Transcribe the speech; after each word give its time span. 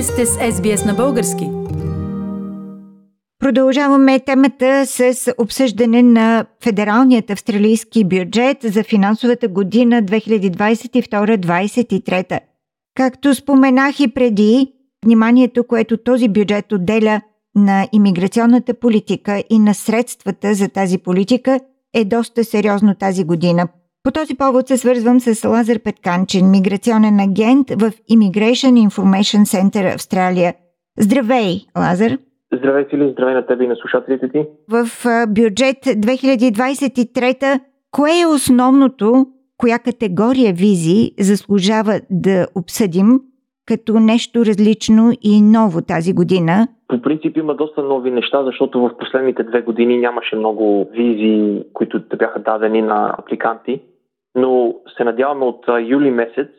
Вие 0.00 0.06
сте 0.06 0.26
с 0.26 0.36
SBS 0.36 0.86
на 0.86 0.94
български. 0.94 1.48
Продължаваме 3.38 4.20
темата 4.20 4.86
с 4.86 5.32
обсъждане 5.38 6.02
на 6.02 6.46
федералният 6.64 7.30
австралийски 7.30 8.04
бюджет 8.04 8.58
за 8.62 8.82
финансовата 8.82 9.48
година 9.48 10.02
2022-2023. 10.02 12.40
Както 12.94 13.34
споменах 13.34 14.00
и 14.00 14.08
преди, 14.08 14.72
вниманието, 15.04 15.66
което 15.66 15.96
този 15.96 16.28
бюджет 16.28 16.72
отделя 16.72 17.20
на 17.54 17.88
имиграционната 17.92 18.74
политика 18.74 19.42
и 19.50 19.58
на 19.58 19.74
средствата 19.74 20.54
за 20.54 20.68
тази 20.68 20.98
политика 20.98 21.60
е 21.94 22.04
доста 22.04 22.44
сериозно 22.44 22.94
тази 22.94 23.24
година. 23.24 23.68
По 24.02 24.10
този 24.10 24.36
повод 24.36 24.68
се 24.68 24.76
свързвам 24.76 25.20
с 25.20 25.48
Лазар 25.48 25.78
Петканчин, 25.84 26.50
миграционен 26.50 27.20
агент 27.20 27.70
в 27.70 27.90
Immigration 28.14 28.88
Information 28.88 29.42
Center 29.44 29.94
Австралия. 29.94 30.54
Здравей, 30.98 31.54
Лазар! 31.78 32.18
Здравей, 32.54 32.84
Фили, 32.90 33.10
здравей 33.12 33.34
на 33.34 33.46
тебе 33.46 33.64
и 33.64 33.68
на 33.68 33.76
слушателите 33.76 34.28
ти. 34.28 34.46
В 34.68 34.86
бюджет 35.28 35.76
2023 35.76 37.60
кое 37.90 38.10
е 38.22 38.26
основното, 38.26 39.26
коя 39.56 39.78
категория 39.78 40.52
визи 40.52 41.10
заслужава 41.18 42.00
да 42.10 42.46
обсъдим 42.54 43.20
като 43.66 44.00
нещо 44.00 44.44
различно 44.44 45.12
и 45.22 45.42
ново 45.42 45.82
тази 45.82 46.12
година? 46.12 46.68
По 46.88 47.02
принцип 47.02 47.36
има 47.36 47.54
доста 47.54 47.82
нови 47.82 48.10
неща, 48.10 48.44
защото 48.44 48.80
в 48.80 48.96
последните 48.98 49.42
две 49.42 49.62
години 49.62 49.98
нямаше 49.98 50.36
много 50.36 50.90
визи, 50.92 51.62
които 51.72 52.02
бяха 52.18 52.38
дадени 52.38 52.82
на 52.82 53.14
апликанти. 53.18 53.80
Но 54.34 54.74
се 54.96 55.04
надяваме 55.04 55.44
от 55.44 55.64
юли 55.80 56.10
месец 56.10 56.50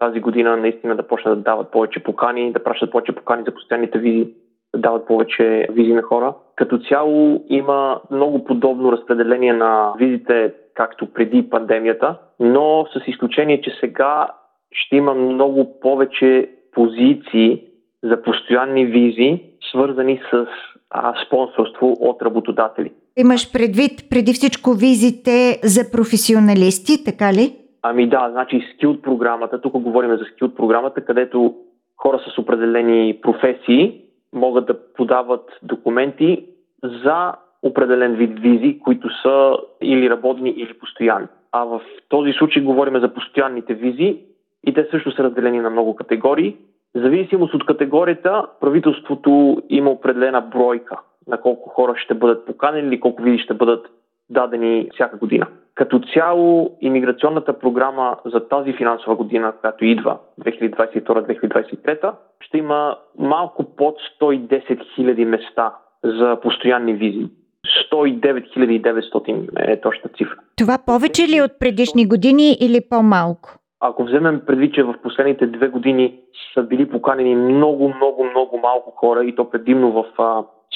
тази 0.00 0.20
година 0.20 0.56
наистина 0.56 0.96
да 0.96 1.06
почнат 1.06 1.38
да 1.38 1.42
дават 1.42 1.70
повече 1.70 2.02
покани, 2.02 2.52
да 2.52 2.64
пращат 2.64 2.90
повече 2.90 3.12
покани 3.12 3.42
за 3.46 3.54
постоянните 3.54 3.98
визи, 3.98 4.34
да 4.74 4.80
дават 4.80 5.06
повече 5.06 5.66
визи 5.70 5.92
на 5.92 6.02
хора. 6.02 6.34
Като 6.56 6.78
цяло 6.78 7.44
има 7.48 8.00
много 8.10 8.44
подобно 8.44 8.92
разпределение 8.92 9.52
на 9.52 9.92
визите, 9.98 10.54
както 10.74 11.12
преди 11.12 11.50
пандемията, 11.50 12.18
но 12.40 12.86
с 12.86 13.08
изключение, 13.08 13.60
че 13.60 13.70
сега 13.80 14.28
ще 14.72 14.96
има 14.96 15.14
много 15.14 15.80
повече 15.80 16.50
позиции 16.72 17.64
за 18.02 18.22
постоянни 18.22 18.86
визи, 18.86 19.42
свързани 19.70 20.20
с 20.30 20.46
а, 20.90 21.14
спонсорство 21.26 21.96
от 22.00 22.22
работодатели. 22.22 22.92
Имаш 23.20 23.52
предвид 23.52 23.92
преди 24.10 24.32
всичко 24.32 24.70
визите 24.72 25.60
за 25.64 25.90
професионалисти, 25.92 27.04
така 27.04 27.32
ли? 27.32 27.56
Ами 27.82 28.08
да, 28.08 28.28
значи 28.32 28.66
скилд 28.74 29.02
програмата, 29.02 29.60
тук 29.60 29.72
говорим 29.72 30.10
за 30.10 30.24
скилд 30.24 30.56
програмата, 30.56 31.04
където 31.04 31.54
хора 31.96 32.18
с 32.18 32.38
определени 32.38 33.18
професии 33.22 34.00
могат 34.32 34.66
да 34.66 34.92
подават 34.92 35.50
документи 35.62 36.46
за 37.04 37.32
определен 37.62 38.14
вид 38.14 38.38
визи, 38.38 38.78
които 38.78 39.08
са 39.22 39.56
или 39.82 40.10
работни, 40.10 40.50
или 40.50 40.78
постоянни. 40.78 41.26
А 41.52 41.64
в 41.64 41.80
този 42.08 42.32
случай 42.32 42.62
говорим 42.62 43.00
за 43.00 43.14
постоянните 43.14 43.74
визи 43.74 44.18
и 44.66 44.74
те 44.74 44.88
също 44.90 45.12
са 45.12 45.22
разделени 45.24 45.60
на 45.60 45.70
много 45.70 45.96
категории. 45.96 46.56
В 46.94 47.00
зависимост 47.00 47.54
от 47.54 47.66
категорията, 47.66 48.46
правителството 48.60 49.62
има 49.68 49.90
определена 49.90 50.40
бройка 50.40 50.96
на 51.26 51.40
колко 51.40 51.68
хора 51.68 51.94
ще 51.96 52.14
бъдат 52.14 52.46
поканени 52.46 52.88
или 52.88 53.00
колко 53.00 53.22
визи 53.22 53.38
ще 53.38 53.54
бъдат 53.54 53.86
дадени 54.30 54.88
всяка 54.94 55.16
година. 55.16 55.46
Като 55.74 56.00
цяло, 56.14 56.76
иммиграционната 56.80 57.58
програма 57.58 58.16
за 58.24 58.48
тази 58.48 58.72
финансова 58.72 59.16
година, 59.16 59.52
която 59.60 59.84
идва, 59.84 60.18
2022-2023, 60.40 62.12
ще 62.40 62.58
има 62.58 62.96
малко 63.18 63.76
под 63.76 63.96
110 64.20 64.80
000 64.98 65.24
места 65.24 65.74
за 66.04 66.38
постоянни 66.42 66.94
визи. 66.94 67.26
109 67.92 68.82
900 68.82 69.72
е 69.72 69.80
точната 69.80 70.16
цифра. 70.16 70.36
Това 70.56 70.78
повече 70.86 71.22
ли 71.22 71.42
от 71.42 71.50
предишни 71.60 72.08
години 72.08 72.56
или 72.60 72.80
по-малко? 72.90 73.56
Ако 73.80 74.04
вземем 74.04 74.42
предвид, 74.46 74.74
че 74.74 74.82
в 74.82 74.94
последните 75.02 75.46
две 75.46 75.68
години 75.68 76.20
са 76.54 76.62
били 76.62 76.90
поканени 76.90 77.36
много, 77.36 77.94
много, 77.96 78.24
много 78.24 78.58
малко 78.58 78.90
хора 78.90 79.24
и 79.24 79.34
то 79.34 79.50
предимно 79.50 79.92
в 79.92 80.04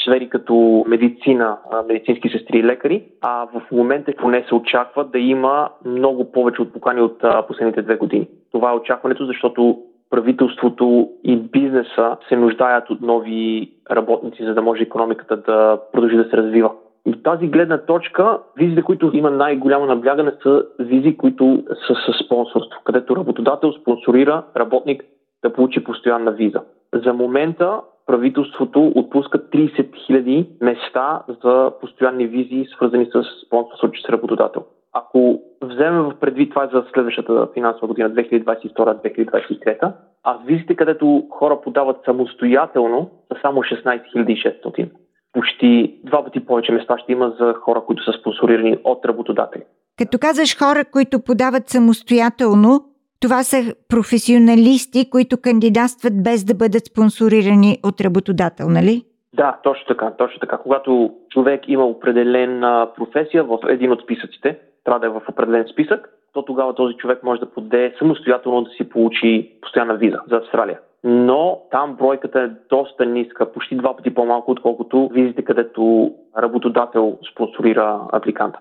сфери 0.02 0.28
като 0.28 0.84
медицина, 0.88 1.58
медицински 1.88 2.28
сестри 2.28 2.58
и 2.58 2.64
лекари, 2.64 3.04
а 3.20 3.46
в 3.54 3.62
момента 3.72 4.12
поне 4.18 4.44
се 4.48 4.54
очаква 4.54 5.04
да 5.04 5.18
има 5.18 5.68
много 5.84 6.32
повече 6.32 6.62
от 6.62 6.72
покани 6.72 7.00
от 7.00 7.24
последните 7.48 7.82
две 7.82 7.96
години. 7.96 8.28
Това 8.52 8.70
е 8.70 8.76
очакването, 8.76 9.26
защото 9.26 9.78
правителството 10.10 11.08
и 11.24 11.36
бизнеса 11.36 12.16
се 12.28 12.36
нуждаят 12.36 12.90
от 12.90 13.00
нови 13.00 13.70
работници, 13.90 14.44
за 14.44 14.54
да 14.54 14.62
може 14.62 14.82
економиката 14.82 15.36
да 15.36 15.80
продължи 15.92 16.16
да 16.16 16.24
се 16.24 16.36
развива. 16.36 16.72
От 17.06 17.22
тази 17.22 17.46
гледна 17.46 17.78
точка, 17.78 18.38
визите, 18.56 18.82
които 18.82 19.10
има 19.14 19.30
най-голямо 19.30 19.86
наблягане, 19.86 20.32
са 20.42 20.64
визи, 20.78 21.16
които 21.16 21.64
са 21.86 21.94
с 21.94 22.24
спонсорство, 22.24 22.80
където 22.84 23.16
работодател 23.16 23.72
спонсорира 23.72 24.42
работник 24.56 25.04
да 25.44 25.52
получи 25.52 25.84
постоянна 25.84 26.32
виза. 26.32 26.60
За 27.04 27.12
момента 27.12 27.80
правителството 28.06 28.92
отпуска 28.94 29.38
30 29.38 29.90
000 30.10 30.46
места 30.60 31.22
за 31.44 31.72
постоянни 31.80 32.26
визи, 32.26 32.66
свързани 32.74 33.06
с 33.06 33.24
спонсорство 33.46 33.88
с 34.06 34.08
работодател. 34.08 34.64
Ако 34.92 35.40
вземем 35.62 36.02
в 36.02 36.14
предвид 36.20 36.50
това 36.50 36.68
за 36.72 36.84
следващата 36.92 37.48
финансова 37.54 37.88
година 37.88 38.10
2022-2023, 38.10 39.92
а 40.24 40.38
визите, 40.46 40.76
където 40.76 41.26
хора 41.30 41.60
подават 41.60 41.96
самостоятелно, 42.04 43.10
са 43.32 43.38
само 43.42 43.60
16 43.60 44.02
600 44.14 44.88
почти 45.34 45.94
два 46.04 46.24
пъти 46.24 46.46
повече 46.46 46.72
места 46.72 46.98
ще 46.98 47.12
има 47.12 47.32
за 47.40 47.54
хора, 47.54 47.82
които 47.86 48.04
са 48.04 48.18
спонсорирани 48.20 48.78
от 48.84 49.04
работодатели. 49.04 49.62
Като 49.98 50.18
казваш 50.18 50.58
хора, 50.58 50.84
които 50.84 51.20
подават 51.20 51.68
самостоятелно, 51.68 52.84
това 53.24 53.42
са 53.42 53.74
професионалисти, 53.88 55.10
които 55.10 55.36
кандидатстват 55.42 56.22
без 56.22 56.44
да 56.44 56.54
бъдат 56.54 56.84
спонсорирани 56.86 57.78
от 57.88 58.00
работодател, 58.00 58.66
нали? 58.68 59.02
Да, 59.34 59.58
точно 59.62 59.86
така. 59.86 60.12
Точно 60.18 60.40
така. 60.40 60.56
Когато 60.58 61.10
човек 61.30 61.60
има 61.68 61.84
определена 61.84 62.88
професия 62.96 63.44
в 63.44 63.58
един 63.68 63.92
от 63.92 64.02
списъците, 64.02 64.58
трябва 64.84 65.00
да 65.00 65.06
е 65.06 65.20
в 65.20 65.22
определен 65.28 65.64
списък, 65.72 66.08
то 66.32 66.42
тогава 66.42 66.74
този 66.74 66.94
човек 66.94 67.22
може 67.22 67.40
да 67.40 67.50
поде 67.50 67.94
самостоятелно 67.98 68.62
да 68.62 68.70
си 68.70 68.88
получи 68.88 69.52
постоянна 69.62 69.96
виза 69.96 70.20
за 70.30 70.36
Австралия 70.36 70.78
но 71.04 71.60
там 71.70 71.96
бройката 71.96 72.40
е 72.40 72.50
доста 72.68 73.06
ниска, 73.06 73.52
почти 73.52 73.76
два 73.76 73.96
пъти 73.96 74.14
по-малко, 74.14 74.50
отколкото 74.50 75.08
визите, 75.12 75.44
където 75.44 76.14
работодател 76.38 77.18
спонсорира 77.32 78.00
апликанта. 78.12 78.58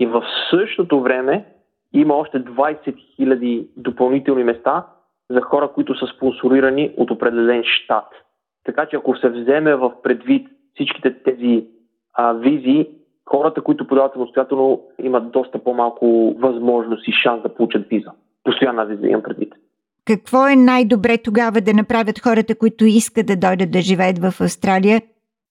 И 0.00 0.06
в 0.06 0.24
същото 0.50 1.00
време 1.00 1.44
има 1.92 2.14
още 2.14 2.44
20 2.44 2.96
000 3.20 3.66
допълнителни 3.76 4.44
места 4.44 4.86
за 5.30 5.40
хора, 5.40 5.70
които 5.74 5.98
са 5.98 6.06
спонсорирани 6.16 6.94
от 6.96 7.10
определен 7.10 7.62
щат. 7.64 8.08
Така 8.64 8.86
че 8.86 8.96
ако 8.96 9.16
се 9.16 9.28
вземе 9.28 9.74
в 9.74 9.92
предвид 10.02 10.48
всичките 10.74 11.22
тези 11.22 11.66
а, 12.14 12.32
визи, 12.32 12.88
хората, 13.26 13.62
които 13.62 13.86
подават 13.86 14.12
самостоятелно, 14.12 14.82
имат 15.02 15.30
доста 15.30 15.58
по-малко 15.58 16.36
възможност 16.38 17.08
и 17.08 17.12
шанс 17.12 17.42
да 17.42 17.54
получат 17.54 17.88
виза. 17.88 18.10
Постоянна 18.44 18.86
виза 18.86 19.06
имам 19.06 19.22
предвид. 19.22 19.54
Какво 20.06 20.48
е 20.48 20.56
най-добре 20.56 21.18
тогава 21.18 21.60
да 21.60 21.74
направят 21.74 22.18
хората, 22.18 22.54
които 22.54 22.84
искат 22.84 23.26
да 23.26 23.36
дойдат 23.36 23.70
да 23.70 23.80
живеят 23.80 24.18
в 24.18 24.40
Австралия, 24.40 25.02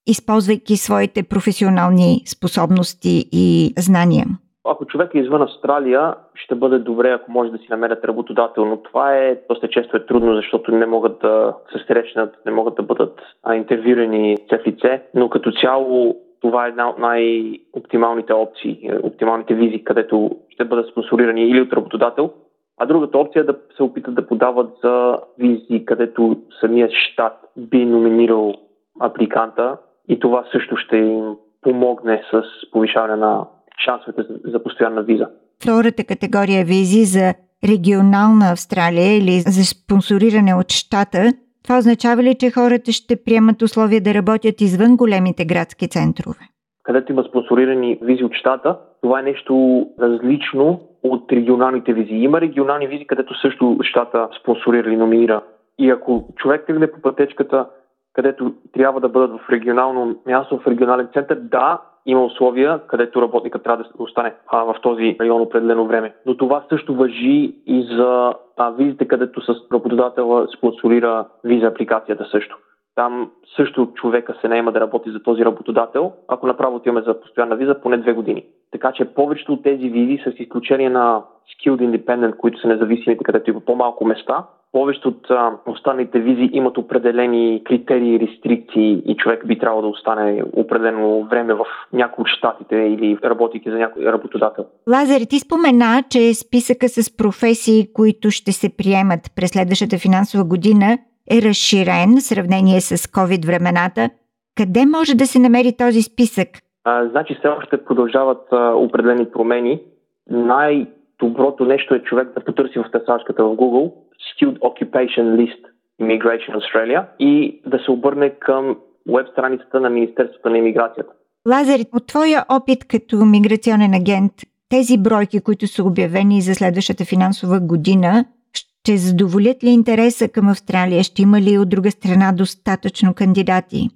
използвайки 0.07 0.77
своите 0.77 1.23
професионални 1.23 2.21
способности 2.27 3.25
и 3.31 3.73
знания? 3.77 4.25
Ако 4.65 4.85
човек 4.85 5.15
е 5.15 5.19
извън 5.19 5.41
Австралия, 5.41 6.13
ще 6.35 6.55
бъде 6.55 6.79
добре, 6.79 7.11
ако 7.11 7.31
може 7.31 7.51
да 7.51 7.57
си 7.57 7.67
намерят 7.69 8.05
работодател, 8.05 8.65
но 8.65 8.77
това 8.77 9.15
е 9.17 9.41
доста 9.49 9.69
често 9.69 9.97
е 9.97 10.05
трудно, 10.05 10.35
защото 10.35 10.71
не 10.71 10.85
могат 10.85 11.19
да 11.19 11.53
се 11.71 11.85
срещнат, 11.87 12.35
не 12.45 12.51
могат 12.51 12.75
да 12.75 12.83
бъдат 12.83 13.21
интервюирани 13.55 14.37
в 14.51 14.67
лице, 14.67 15.01
но 15.13 15.29
като 15.29 15.51
цяло 15.51 16.15
това 16.41 16.65
е 16.65 16.69
една 16.69 16.89
от 16.89 16.99
най-оптималните 16.99 18.33
опции, 18.33 18.79
е, 18.83 18.97
оптималните 19.03 19.53
визи, 19.53 19.83
където 19.83 20.31
ще 20.49 20.65
бъдат 20.65 20.87
спонсорирани 20.87 21.43
или 21.43 21.61
от 21.61 21.73
работодател, 21.73 22.31
а 22.77 22.85
другата 22.85 23.17
опция 23.17 23.39
е 23.39 23.43
да 23.43 23.55
се 23.77 23.83
опитат 23.83 24.15
да 24.15 24.27
подават 24.27 24.69
за 24.83 25.19
визи, 25.39 25.85
където 25.85 26.37
самият 26.59 26.91
щат 26.91 27.37
би 27.57 27.85
номинирал 27.85 28.53
апликанта. 28.99 29.77
И 30.07 30.19
това 30.19 30.43
също 30.51 30.75
ще 30.77 30.97
им 30.97 31.35
помогне 31.61 32.23
с 32.31 32.43
повишаване 32.71 33.15
на 33.15 33.45
шансовете 33.85 34.21
за 34.45 34.63
постоянна 34.63 35.03
виза. 35.03 35.27
Втората 35.63 36.03
категория 36.03 36.65
визи 36.65 37.05
за 37.05 37.33
регионална 37.69 38.51
Австралия 38.51 39.17
или 39.17 39.39
за 39.39 39.63
спонсориране 39.65 40.53
от 40.55 40.71
щата, 40.71 41.33
това 41.63 41.77
означава 41.77 42.23
ли, 42.23 42.35
че 42.35 42.51
хората 42.51 42.91
ще 42.91 43.23
приемат 43.23 43.61
условия 43.61 44.01
да 44.01 44.13
работят 44.13 44.61
извън 44.61 44.97
големите 44.97 45.45
градски 45.45 45.87
центрове? 45.87 46.39
Където 46.83 47.11
има 47.11 47.23
спонсорирани 47.23 47.99
визи 48.01 48.23
от 48.23 48.33
щата, 48.33 48.77
това 49.01 49.19
е 49.19 49.23
нещо 49.23 49.85
различно 50.01 50.81
от 51.03 51.31
регионалните 51.31 51.93
визи. 51.93 52.13
Има 52.13 52.41
регионални 52.41 52.87
визи, 52.87 53.07
където 53.07 53.39
също 53.41 53.77
щата 53.81 54.27
спонсорира 54.41 54.89
или 54.89 54.97
номинира 54.97 55.41
И 55.79 55.89
ако 55.89 56.27
човек 56.35 56.63
тръгне 56.67 56.91
по 56.91 57.01
пътечката, 57.01 57.65
където 58.13 58.53
трябва 58.73 59.01
да 59.01 59.09
бъдат 59.09 59.31
в 59.31 59.49
регионално 59.49 60.15
място, 60.25 60.59
в 60.59 60.67
регионален 60.67 61.07
център, 61.13 61.39
да, 61.39 61.81
има 62.05 62.25
условия, 62.25 62.79
където 62.87 63.21
работника 63.21 63.59
трябва 63.59 63.83
да 63.83 63.89
остане 64.03 64.33
а, 64.47 64.63
в 64.63 64.75
този 64.81 65.17
район 65.19 65.41
определено 65.41 65.87
време. 65.87 66.13
Но 66.25 66.37
това 66.37 66.63
също 66.69 66.95
въжи 66.95 67.55
и 67.65 67.87
за 67.95 68.33
а, 68.57 68.69
визите, 68.69 69.07
където 69.07 69.41
с 69.41 69.53
работодателя 69.73 70.47
спонсорира 70.57 71.25
виза 71.43 71.65
апликацията 71.67 72.25
също. 72.31 72.57
Там 72.95 73.31
също 73.55 73.85
човека 73.95 74.35
се 74.41 74.47
наема 74.47 74.71
да 74.71 74.79
работи 74.79 75.11
за 75.11 75.23
този 75.23 75.45
работодател, 75.45 76.13
ако 76.27 76.47
направо 76.47 76.75
отиваме 76.75 77.01
за 77.01 77.21
постоянна 77.21 77.55
виза, 77.55 77.81
поне 77.81 77.97
две 77.97 78.13
години. 78.13 78.45
Така 78.71 78.91
че 78.91 79.05
повечето 79.05 79.53
от 79.53 79.63
тези 79.63 79.89
визи, 79.89 80.23
с 80.23 80.39
изключение 80.39 80.89
на 80.89 81.23
Skilled 81.51 81.79
Independent, 81.81 82.37
които 82.37 82.59
са 82.59 82.67
независимите, 82.67 83.23
където 83.23 83.49
има 83.49 83.59
по-малко 83.59 84.05
места, 84.05 84.45
повечето 84.71 85.07
от 85.07 85.29
а, 85.29 85.51
останалите 85.67 86.19
визи 86.19 86.49
имат 86.53 86.77
определени 86.77 87.61
критерии, 87.65 88.19
рестрикции 88.19 89.01
и 89.05 89.15
човек 89.15 89.47
би 89.47 89.59
трябвало 89.59 89.81
да 89.81 89.87
остане 89.87 90.43
определено 90.53 91.23
време 91.23 91.53
в 91.53 91.65
някои 91.93 92.21
от 92.21 92.27
щатите 92.27 92.75
или 92.75 93.17
работейки 93.23 93.69
за 93.69 93.77
някой 93.77 94.05
работодател. 94.05 94.65
Лазар, 94.89 95.21
ти 95.29 95.39
спомена, 95.39 96.03
че 96.09 96.33
списъка 96.33 96.89
с 96.89 97.17
професии, 97.17 97.93
които 97.93 98.31
ще 98.31 98.51
се 98.51 98.77
приемат 98.77 99.19
през 99.35 99.49
следващата 99.49 99.97
финансова 99.97 100.43
година, 100.43 100.97
е 101.31 101.41
разширен 101.41 102.17
в 102.17 102.21
сравнение 102.21 102.81
с 102.81 102.97
COVID 102.97 103.45
времената. 103.45 104.09
Къде 104.57 104.85
може 104.85 105.15
да 105.15 105.25
се 105.25 105.39
намери 105.39 105.77
този 105.77 106.01
списък? 106.01 106.47
А, 106.83 107.07
значи 107.09 107.35
все 107.39 107.47
още 107.47 107.85
продължават 107.85 108.47
а, 108.51 108.73
определени 108.75 109.25
промени. 109.25 109.81
Най-доброто 110.29 111.65
нещо 111.65 111.95
е 111.95 111.99
човек 111.99 112.27
да 112.33 112.45
потърси 112.45 112.79
в 112.79 112.91
търсачката 112.91 113.43
в 113.43 113.55
Google 113.55 113.91
Skilled 114.29 114.59
Occupation 114.59 115.35
List 115.35 115.61
Immigration 116.01 116.53
Australia 116.59 117.05
и 117.19 117.61
да 117.65 117.79
се 117.79 117.91
обърне 117.91 118.29
към 118.29 118.77
веб 119.07 119.27
страницата 119.31 119.79
на 119.79 119.89
Министерството 119.89 120.49
на 120.49 120.57
иммиграцията. 120.57 121.13
Лазар, 121.47 121.79
от 121.93 122.07
твоя 122.07 122.45
опит 122.49 122.87
като 122.87 123.15
миграционен 123.25 123.93
агент, 123.93 124.33
тези 124.69 124.97
бройки, 124.97 125.41
които 125.41 125.67
са 125.67 125.83
обявени 125.83 126.41
за 126.41 126.55
следващата 126.55 127.05
финансова 127.05 127.59
година, 127.59 128.25
ще 128.53 128.97
задоволят 128.97 129.63
ли 129.63 129.69
интереса 129.69 130.31
към 130.31 130.49
Австралия? 130.49 131.03
Ще 131.03 131.21
има 131.21 131.41
ли 131.41 131.57
от 131.57 131.69
друга 131.69 131.91
страна 131.91 132.31
достатъчно 132.37 133.13
кандидати? 133.13 133.89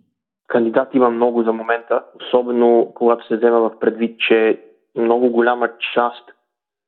Кандидати 0.48 0.98
има 0.98 1.10
много 1.10 1.44
за 1.44 1.54
момента, 1.54 2.04
особено 2.22 2.92
когато 2.96 3.28
се 3.28 3.38
взема 3.38 3.60
в 3.60 3.80
предвид, 3.80 4.20
че 4.20 4.60
много 4.98 5.30
голяма 5.30 5.70
част 5.94 6.35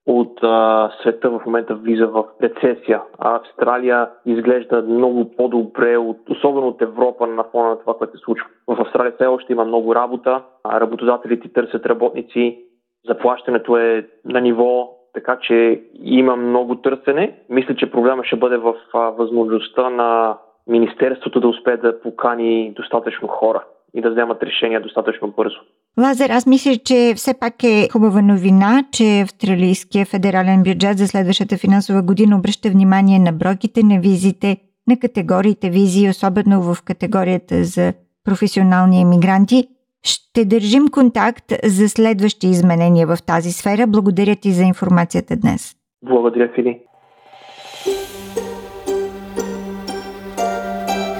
от 0.07 0.39
а, 0.43 0.91
света 1.01 1.29
в 1.29 1.41
момента 1.45 1.75
влиза 1.75 2.07
в 2.07 2.25
рецесия. 2.41 3.01
А 3.19 3.35
Австралия 3.35 4.09
изглежда 4.25 4.81
много 4.81 5.35
по-добре, 5.37 5.97
от, 5.97 6.29
особено 6.29 6.67
от 6.67 6.81
Европа 6.81 7.27
на 7.27 7.43
фона 7.43 7.69
на 7.69 7.79
това, 7.79 7.93
което 7.93 8.17
се 8.17 8.23
случва. 8.23 8.47
В 8.67 8.81
Австралия 8.81 9.13
все 9.15 9.25
още 9.25 9.53
има 9.53 9.65
много 9.65 9.95
работа, 9.95 10.41
а 10.63 10.79
работодателите 10.79 11.53
търсят 11.53 11.85
работници, 11.85 12.59
заплащането 13.07 13.77
е 13.77 14.07
на 14.25 14.41
ниво, 14.41 14.89
така 15.13 15.37
че 15.41 15.81
има 16.03 16.35
много 16.35 16.75
търсене. 16.75 17.39
Мисля, 17.49 17.75
че 17.75 17.91
проблема 17.91 18.23
ще 18.23 18.35
бъде 18.35 18.57
в 18.57 18.75
а, 18.93 18.99
възможността 18.99 19.89
на 19.89 20.37
Министерството 20.67 21.39
да 21.39 21.47
успее 21.47 21.77
да 21.77 22.01
покани 22.01 22.73
достатъчно 22.75 23.27
хора 23.27 23.63
и 23.93 24.01
да 24.01 24.09
вземат 24.09 24.43
решения 24.43 24.81
достатъчно 24.81 25.27
бързо. 25.27 25.59
Лазер, 25.99 26.29
аз 26.29 26.45
мисля, 26.45 26.77
че 26.77 27.13
все 27.15 27.33
пак 27.33 27.63
е 27.63 27.87
хубава 27.91 28.21
новина, 28.21 28.83
че 28.91 29.21
Австралийския 29.21 30.05
федерален 30.05 30.63
бюджет 30.63 30.97
за 30.97 31.07
следващата 31.07 31.57
финансова 31.57 32.01
година 32.01 32.37
обръща 32.37 32.69
внимание 32.69 33.19
на 33.19 33.31
бройките 33.31 33.83
на 33.83 33.99
визите, 33.99 34.57
на 34.87 34.99
категориите 34.99 35.69
визи, 35.69 36.09
особено 36.09 36.61
в 36.61 36.77
категорията 36.81 37.63
за 37.63 37.93
професионални 38.23 39.01
емигранти. 39.01 39.67
Ще 40.03 40.45
държим 40.45 40.87
контакт 40.87 41.53
за 41.63 41.89
следващи 41.89 42.47
изменения 42.47 43.07
в 43.07 43.17
тази 43.25 43.51
сфера. 43.51 43.87
Благодаря 43.87 44.35
ти 44.35 44.51
за 44.51 44.63
информацията 44.63 45.35
днес. 45.35 45.75
Благодаря, 46.05 46.49
Фили. 46.55 46.79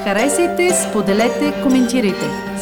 Харесайте, 0.03 0.69
споделете, 0.71 1.53
коментирайте. 1.63 2.46